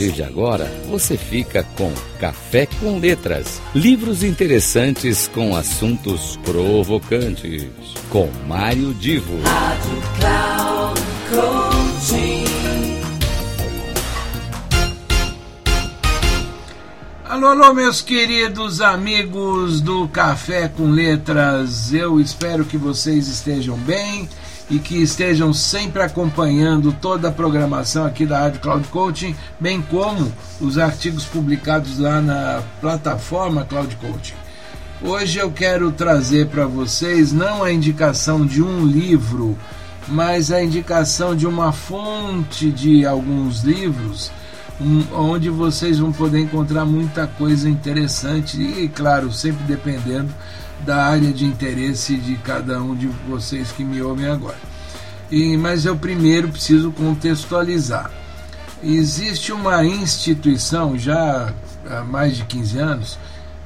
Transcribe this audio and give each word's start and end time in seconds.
partir 0.00 0.12
de 0.12 0.22
agora, 0.22 0.64
você 0.88 1.16
fica 1.16 1.62
com 1.76 1.92
Café 2.18 2.66
com 2.66 2.98
Letras. 2.98 3.60
Livros 3.74 4.24
interessantes 4.24 5.28
com 5.28 5.54
assuntos 5.54 6.38
provocantes. 6.42 7.68
Com 8.08 8.30
Mário 8.46 8.94
Divo. 8.94 9.38
Rádio 9.42 10.02
Cloud 10.18 11.00
Alô, 17.28 17.46
alô, 17.46 17.74
meus 17.74 18.00
queridos 18.00 18.80
amigos 18.80 19.80
do 19.80 20.08
Café 20.08 20.68
com 20.68 20.90
Letras. 20.90 21.92
Eu 21.92 22.18
espero 22.18 22.64
que 22.64 22.76
vocês 22.76 23.28
estejam 23.28 23.76
bem 23.76 24.28
e 24.70 24.78
que 24.78 25.02
estejam 25.02 25.52
sempre 25.52 26.00
acompanhando 26.00 26.92
toda 26.92 27.28
a 27.28 27.32
programação 27.32 28.06
aqui 28.06 28.24
da 28.24 28.38
Rádio 28.38 28.60
Cloud 28.60 28.88
Coaching, 28.88 29.34
bem 29.58 29.82
como 29.82 30.32
os 30.60 30.78
artigos 30.78 31.24
publicados 31.24 31.98
lá 31.98 32.20
na 32.20 32.62
plataforma 32.80 33.64
Cloud 33.64 33.96
Coaching. 33.96 34.34
Hoje 35.02 35.38
eu 35.38 35.50
quero 35.50 35.90
trazer 35.90 36.46
para 36.46 36.66
vocês 36.66 37.32
não 37.32 37.64
a 37.64 37.72
indicação 37.72 38.46
de 38.46 38.62
um 38.62 38.86
livro, 38.86 39.58
mas 40.06 40.52
a 40.52 40.62
indicação 40.62 41.34
de 41.34 41.46
uma 41.46 41.72
fonte 41.72 42.70
de 42.70 43.04
alguns 43.04 43.62
livros, 43.62 44.30
um, 44.80 45.04
onde 45.14 45.50
vocês 45.50 45.98
vão 45.98 46.10
poder 46.10 46.40
encontrar 46.40 46.84
muita 46.84 47.26
coisa 47.26 47.68
interessante 47.68 48.60
e, 48.60 48.88
claro, 48.88 49.32
sempre 49.32 49.62
dependendo 49.64 50.32
da 50.84 51.04
área 51.04 51.32
de 51.32 51.44
interesse 51.44 52.16
de 52.16 52.36
cada 52.36 52.82
um 52.82 52.94
de 52.94 53.06
vocês 53.28 53.70
que 53.72 53.84
me 53.84 54.00
ouvem 54.00 54.26
agora. 54.26 54.56
E, 55.30 55.56
mas 55.56 55.84
eu 55.84 55.96
primeiro 55.96 56.48
preciso 56.48 56.90
contextualizar. 56.90 58.10
Existe 58.82 59.52
uma 59.52 59.84
instituição, 59.84 60.98
já 60.98 61.52
há 61.88 62.02
mais 62.02 62.36
de 62.36 62.44
15 62.44 62.78
anos, 62.78 63.18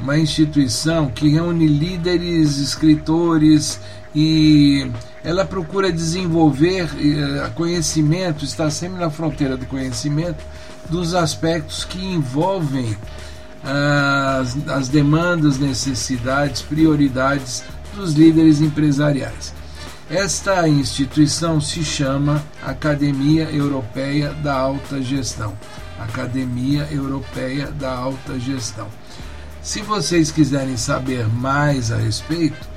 uma 0.00 0.18
instituição 0.18 1.08
que 1.08 1.28
reúne 1.28 1.66
líderes, 1.66 2.58
escritores 2.58 3.80
e 4.14 4.90
ela 5.24 5.44
procura 5.44 5.92
desenvolver 5.92 6.90
eh, 6.98 7.50
conhecimento, 7.54 8.44
está 8.44 8.70
sempre 8.70 8.98
na 8.98 9.10
fronteira 9.10 9.56
do 9.56 9.66
conhecimento, 9.66 10.44
dos 10.90 11.14
aspectos 11.14 11.84
que 11.84 12.04
envolvem 12.04 12.96
as, 13.62 14.56
as 14.68 14.88
demandas, 14.88 15.58
necessidades, 15.58 16.62
prioridades 16.62 17.62
dos 17.94 18.14
líderes 18.14 18.60
empresariais. 18.60 19.54
Esta 20.10 20.68
instituição 20.68 21.60
se 21.60 21.82
chama 21.84 22.42
Academia 22.62 23.44
Europeia 23.44 24.32
da 24.34 24.54
Alta 24.54 25.00
Gestão. 25.00 25.56
Academia 25.98 26.88
Europeia 26.90 27.68
da 27.70 27.92
Alta 27.92 28.38
Gestão. 28.38 28.88
Se 29.62 29.80
vocês 29.80 30.30
quiserem 30.30 30.76
saber 30.76 31.26
mais 31.28 31.92
a 31.92 31.96
respeito, 31.96 32.68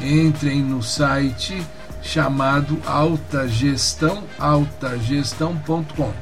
entrem 0.00 0.62
no 0.62 0.82
site 0.82 1.64
chamado 2.02 2.80
Alta 2.84 3.46
Gestão, 3.46 4.24
altajestão.com. 4.38 6.12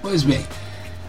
Pois 0.00 0.22
bem, 0.22 0.44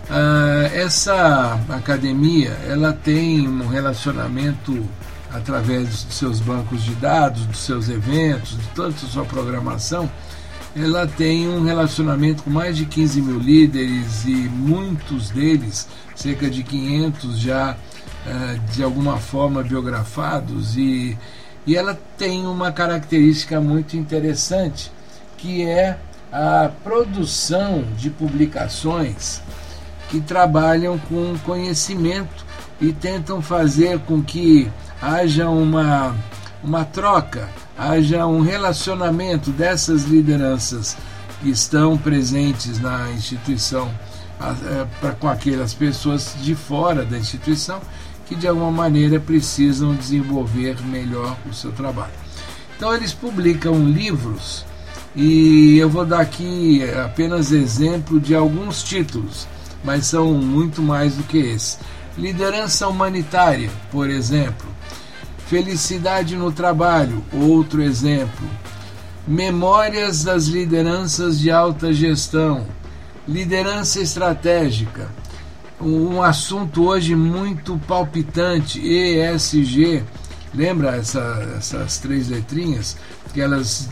Uh, 0.10 0.68
essa 0.76 1.58
academia 1.70 2.50
ela 2.68 2.92
tem 2.92 3.48
um 3.48 3.68
relacionamento 3.68 4.86
através 5.32 6.04
dos 6.04 6.16
seus 6.16 6.40
bancos 6.42 6.84
de 6.84 6.94
dados, 6.96 7.46
dos 7.46 7.60
seus 7.60 7.88
eventos, 7.88 8.58
de 8.58 8.68
toda 8.76 8.90
a 8.90 8.98
sua 8.98 9.24
programação. 9.24 10.12
Ela 10.76 11.06
tem 11.06 11.48
um 11.48 11.64
relacionamento 11.64 12.44
com 12.44 12.50
mais 12.50 12.76
de 12.76 12.86
15 12.86 13.22
mil 13.22 13.40
líderes 13.40 14.26
e 14.26 14.32
muitos 14.32 15.30
deles, 15.30 15.88
cerca 16.16 16.50
de 16.50 16.64
500 16.64 17.40
já 17.40 17.76
uh, 18.26 18.60
de 18.74 18.84
alguma 18.84 19.18
forma 19.18 19.62
biografados. 19.62 20.76
E, 20.76 21.18
e 21.68 21.76
ela 21.76 22.00
tem 22.18 22.48
uma 22.48 22.72
característica 22.72 23.62
muito 23.62 23.96
interessante 23.96 24.92
que 25.38 25.64
é 25.64 25.98
a 26.32 26.72
produção 26.84 27.84
de 27.96 28.10
publicações 28.10 29.42
que 30.10 30.20
trabalham 30.20 30.98
com 30.98 31.38
conhecimento 31.46 32.46
e 32.82 32.92
tentam 32.92 33.42
fazer 33.42 34.00
com 34.00 34.24
que 34.24 34.72
haja 35.02 35.48
uma, 35.50 36.16
uma 36.64 36.84
troca, 36.86 37.48
haja 37.78 38.26
um 38.26 38.42
relacionamento 38.42 39.52
dessas 39.52 40.04
lideranças 40.04 40.96
que 41.42 41.50
estão 41.50 41.98
presentes 41.98 42.80
na 42.80 43.12
instituição 43.12 43.92
é, 44.40 45.12
com 45.20 45.28
aquelas 45.28 45.74
pessoas 45.74 46.36
de 46.42 46.56
fora 46.56 47.06
da 47.06 47.18
instituição 47.18 47.82
que 48.26 48.36
de 48.36 48.48
alguma 48.48 48.72
maneira 48.72 49.20
precisam 49.20 49.94
desenvolver 49.96 50.82
melhor 50.86 51.36
o 51.50 51.54
seu 51.54 51.72
trabalho. 51.72 52.14
Então 52.76 52.94
eles 52.94 53.14
publicam 53.14 53.86
livros 53.86 54.66
e 55.16 55.78
eu 55.78 55.90
vou 55.90 56.06
dar 56.06 56.22
aqui 56.22 56.82
apenas 57.06 57.52
exemplo 57.52 58.20
de 58.20 58.34
alguns 58.34 58.82
títulos 58.82 59.48
mas 59.84 60.06
são 60.06 60.34
muito 60.34 60.82
mais 60.82 61.16
do 61.16 61.24
que 61.24 61.38
esse. 61.38 61.78
Liderança 62.18 62.88
humanitária, 62.88 63.70
por 63.92 64.10
exemplo. 64.10 64.73
Felicidade 65.54 66.36
no 66.36 66.52
trabalho, 66.52 67.24
outro 67.32 67.84
exemplo. 67.84 68.50
Memórias 69.28 70.24
das 70.24 70.46
lideranças 70.46 71.40
de 71.40 71.52
alta 71.52 71.94
gestão. 71.94 72.66
Liderança 73.28 74.00
estratégica. 74.00 75.12
Um 75.80 76.24
assunto 76.24 76.86
hoje 76.86 77.16
muito 77.16 77.80
palpitante, 77.88 78.82
ESG. 78.82 80.04
Lembra 80.56 80.96
essa, 80.96 81.54
essas 81.56 82.00
três 82.00 82.30
letrinhas? 82.30 82.98
Que 83.32 83.40
elas 83.40 83.88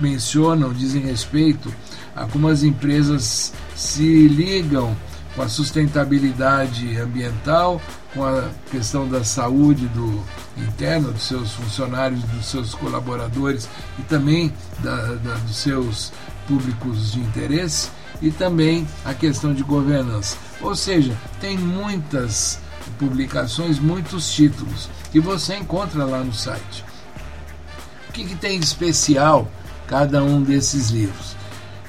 mencionam, 0.00 0.72
dizem 0.72 1.02
respeito 1.02 1.72
a 2.16 2.26
como 2.26 2.48
as 2.48 2.64
empresas 2.64 3.52
se 3.76 4.26
ligam 4.26 4.96
com 5.34 5.42
a 5.42 5.48
sustentabilidade 5.48 6.96
ambiental, 6.98 7.80
com 8.12 8.24
a 8.24 8.48
questão 8.70 9.08
da 9.08 9.24
saúde 9.24 9.86
do 9.88 10.22
interna 10.56 11.10
dos 11.10 11.24
seus 11.24 11.52
funcionários, 11.52 12.22
dos 12.22 12.46
seus 12.46 12.74
colaboradores 12.74 13.68
e 13.98 14.02
também 14.02 14.52
da, 14.80 14.96
da, 15.14 15.34
dos 15.34 15.56
seus 15.56 16.12
públicos 16.46 17.12
de 17.12 17.20
interesse 17.20 17.90
e 18.22 18.30
também 18.30 18.86
a 19.04 19.12
questão 19.12 19.52
de 19.52 19.62
governança. 19.62 20.36
Ou 20.60 20.76
seja, 20.76 21.16
tem 21.40 21.58
muitas 21.58 22.60
publicações, 22.98 23.78
muitos 23.78 24.32
títulos 24.32 24.88
que 25.10 25.18
você 25.18 25.56
encontra 25.56 26.04
lá 26.04 26.22
no 26.22 26.32
site. 26.32 26.84
O 28.08 28.12
que, 28.12 28.24
que 28.24 28.36
tem 28.36 28.60
de 28.60 28.64
especial 28.64 29.50
cada 29.88 30.22
um 30.22 30.42
desses 30.42 30.90
livros? 30.90 31.34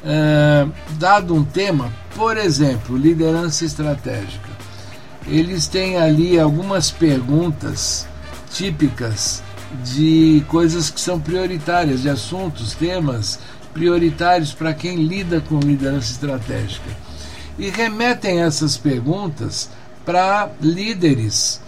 Uh, 0.06 0.72
dado 1.00 1.34
um 1.34 1.44
tema, 1.44 1.92
por 2.16 2.38
exemplo, 2.38 2.96
liderança 2.96 3.66
estratégica. 3.66 4.50
Eles 5.28 5.68
têm 5.68 5.98
ali 5.98 6.40
algumas 6.40 6.92
perguntas 6.92 8.08
típicas 8.52 9.42
de 9.84 10.46
coisas 10.48 10.92
que 10.92 11.02
são 11.02 11.20
prioritárias, 11.20 12.04
de 12.04 12.10
assuntos, 12.10 12.76
temas 12.76 13.40
prioritários 13.74 14.54
para 14.54 14.76
quem 14.76 15.04
lida 15.04 15.42
com 15.42 15.60
liderança 15.60 16.12
estratégica. 16.12 16.90
E 17.58 17.70
remetem 17.72 18.42
essas 18.42 18.78
perguntas 18.78 19.72
para 20.06 20.52
líderes 20.62 21.60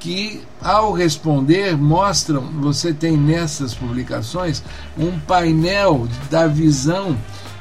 que, 0.00 0.42
ao 0.62 0.92
responder, 0.92 1.76
mostram, 1.76 2.42
você 2.60 2.92
tem 2.92 3.16
nessas 3.16 3.74
publicações, 3.74 4.62
um 4.98 5.18
painel 5.20 6.08
da 6.30 6.46
visão 6.46 7.16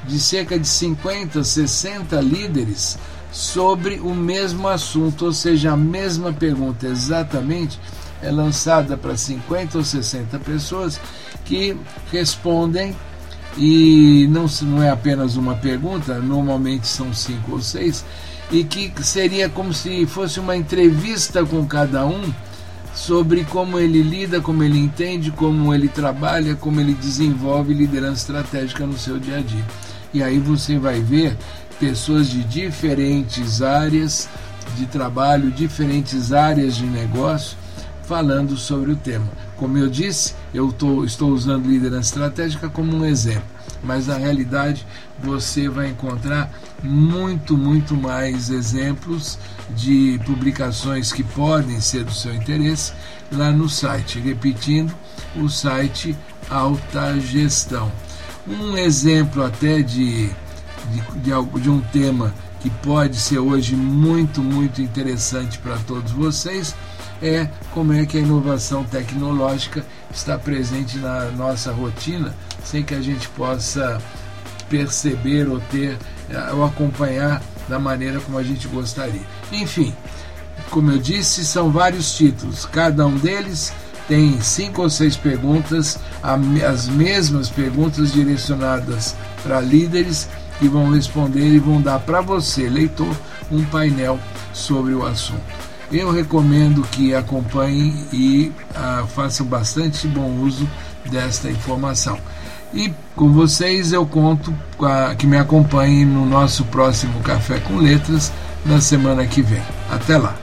de 0.07 0.19
cerca 0.19 0.57
de 0.59 0.67
50, 0.67 1.43
60 1.43 2.19
líderes 2.21 2.97
sobre 3.31 3.99
o 3.99 4.13
mesmo 4.13 4.67
assunto, 4.67 5.25
ou 5.25 5.33
seja, 5.33 5.73
a 5.73 5.77
mesma 5.77 6.31
pergunta 6.31 6.87
exatamente 6.87 7.79
é 8.21 8.31
lançada 8.31 8.95
para 8.95 9.17
50 9.17 9.77
ou 9.77 9.83
60 9.83 10.39
pessoas 10.39 10.99
que 11.43 11.75
respondem 12.11 12.95
e 13.57 14.27
não, 14.29 14.45
não 14.63 14.81
é 14.81 14.89
apenas 14.89 15.35
uma 15.35 15.55
pergunta, 15.55 16.19
normalmente 16.19 16.87
são 16.87 17.13
cinco 17.13 17.53
ou 17.53 17.61
seis, 17.61 18.03
e 18.51 18.63
que 18.63 18.91
seria 19.03 19.49
como 19.49 19.73
se 19.73 20.05
fosse 20.05 20.39
uma 20.39 20.55
entrevista 20.55 21.45
com 21.45 21.65
cada 21.65 22.05
um 22.05 22.33
sobre 22.93 23.43
como 23.45 23.79
ele 23.79 24.01
lida, 24.01 24.39
como 24.39 24.63
ele 24.63 24.77
entende, 24.77 25.31
como 25.31 25.73
ele 25.73 25.87
trabalha, 25.87 26.55
como 26.55 26.79
ele 26.79 26.93
desenvolve 26.93 27.73
liderança 27.73 28.21
estratégica 28.21 28.85
no 28.85 28.97
seu 28.97 29.19
dia 29.19 29.37
a 29.37 29.41
dia. 29.41 29.65
E 30.13 30.21
aí 30.21 30.37
você 30.37 30.77
vai 30.77 31.01
ver 31.01 31.35
pessoas 31.79 32.29
de 32.29 32.43
diferentes 32.43 33.61
áreas 33.61 34.29
de 34.77 34.85
trabalho, 34.85 35.51
diferentes 35.51 36.31
áreas 36.31 36.75
de 36.75 36.85
negócio, 36.85 37.57
falando 38.03 38.57
sobre 38.57 38.91
o 38.91 38.95
tema. 38.95 39.27
Como 39.57 39.77
eu 39.77 39.89
disse, 39.89 40.35
eu 40.53 40.71
tô, 40.71 41.03
estou 41.03 41.31
usando 41.31 41.67
liderança 41.67 42.09
estratégica 42.09 42.69
como 42.69 42.95
um 42.95 43.05
exemplo, 43.05 43.43
mas 43.83 44.07
na 44.07 44.17
realidade 44.17 44.85
você 45.21 45.69
vai 45.69 45.89
encontrar 45.89 46.51
muito, 46.81 47.57
muito 47.57 47.95
mais 47.95 48.49
exemplos 48.49 49.37
de 49.75 50.19
publicações 50.25 51.13
que 51.13 51.23
podem 51.23 51.79
ser 51.79 52.03
do 52.03 52.13
seu 52.13 52.33
interesse 52.33 52.93
lá 53.31 53.51
no 53.51 53.69
site. 53.69 54.19
Repetindo, 54.19 54.93
o 55.35 55.47
site 55.49 56.15
Alta 56.49 57.19
Gestão. 57.19 57.91
Um 58.45 58.77
exemplo 58.77 59.43
até 59.43 59.81
de, 59.81 60.27
de, 60.27 61.01
de, 61.15 61.61
de 61.61 61.69
um 61.69 61.79
tema 61.79 62.33
que 62.59 62.69
pode 62.69 63.17
ser 63.17 63.39
hoje 63.39 63.75
muito, 63.75 64.41
muito 64.41 64.81
interessante 64.81 65.57
para 65.59 65.77
todos 65.79 66.11
vocês 66.11 66.75
é 67.23 67.49
como 67.71 67.93
é 67.93 68.05
que 68.05 68.17
a 68.17 68.19
inovação 68.19 68.83
tecnológica 68.83 69.85
está 70.13 70.37
presente 70.37 70.97
na 70.97 71.31
nossa 71.31 71.71
rotina 71.71 72.35
sem 72.65 72.83
que 72.83 72.93
a 72.93 73.01
gente 73.01 73.29
possa 73.29 74.01
perceber 74.69 75.47
ou 75.47 75.59
ter 75.59 75.97
eh, 76.29 76.53
ou 76.53 76.65
acompanhar 76.65 77.41
da 77.69 77.79
maneira 77.79 78.19
como 78.19 78.37
a 78.37 78.43
gente 78.43 78.67
gostaria. 78.67 79.21
Enfim, 79.51 79.95
como 80.69 80.91
eu 80.91 80.97
disse, 80.97 81.45
são 81.45 81.71
vários 81.71 82.15
títulos, 82.15 82.65
cada 82.65 83.05
um 83.05 83.15
deles 83.17 83.73
tem 84.07 84.41
cinco 84.41 84.81
ou 84.81 84.89
seis 84.89 85.15
perguntas, 85.15 85.97
as 86.21 86.89
mesmas 86.89 87.49
perguntas 87.49 88.11
direcionadas 88.11 89.15
para 89.41 89.61
líderes 89.61 90.27
que 90.59 90.67
vão 90.67 90.89
responder 90.89 91.47
e 91.47 91.59
vão 91.59 91.81
dar 91.81 91.99
para 91.99 92.19
você, 92.19 92.67
leitor, 92.67 93.15
um 93.49 93.63
painel 93.63 94.19
sobre 94.53 94.93
o 94.93 95.05
assunto. 95.05 95.62
Eu 95.93 96.11
recomendo 96.11 96.81
que 96.81 97.13
acompanhem 97.13 97.93
e 98.11 98.51
uh, 98.71 99.05
façam 99.09 99.45
bastante 99.45 100.07
bom 100.07 100.39
uso 100.39 100.67
desta 101.05 101.51
informação. 101.51 102.17
E 102.73 102.91
com 103.15 103.31
vocês 103.31 103.93
eu 103.93 104.03
conto 104.03 104.51
a, 104.81 105.13
que 105.13 105.27
me 105.27 105.37
acompanhem 105.37 106.03
no 106.03 106.25
nosso 106.25 106.65
próximo 106.65 107.19
Café 107.21 107.59
com 107.59 107.77
Letras 107.77 108.31
na 108.65 108.81
semana 108.81 109.27
que 109.27 109.43
vem. 109.43 109.61
Até 109.91 110.17
lá! 110.17 110.35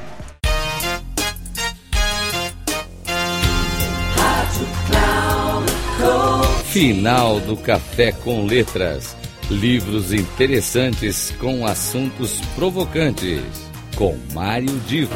Final 6.66 7.40
do 7.40 7.56
Café 7.56 8.12
com 8.12 8.46
Letras. 8.46 9.16
Livros 9.50 10.12
interessantes 10.12 11.34
com 11.40 11.66
assuntos 11.66 12.40
provocantes. 12.54 13.69
Com 14.00 14.16
Mário 14.32 14.80
Divo. 14.86 15.12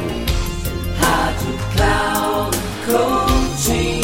Rádio 0.99 1.57
Cloud 1.73 2.57
Coaching. 2.85 4.01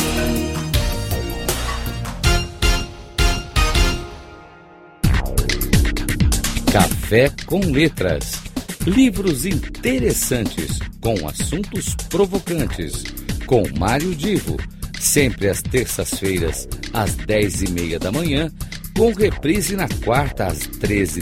Café 6.74 7.32
com 7.46 7.60
Letras. 7.60 8.42
Livros 8.88 9.46
interessantes 9.46 10.80
com 11.00 11.14
assuntos 11.30 11.94
provocantes. 12.10 13.04
Com 13.46 13.62
Mário 13.78 14.16
Divo. 14.16 14.58
Sempre 15.00 15.48
às 15.50 15.62
terças-feiras, 15.62 16.68
às 16.92 17.14
dez 17.14 17.62
e 17.62 17.70
meia 17.70 18.00
da 18.00 18.12
manhã, 18.12 18.52
com 18.98 19.14
reprise 19.14 19.76
na 19.76 19.88
quarta 20.04 20.48
às 20.48 20.66
treze 20.66 21.22